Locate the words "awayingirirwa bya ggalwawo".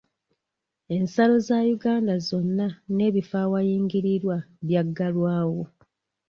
3.45-5.63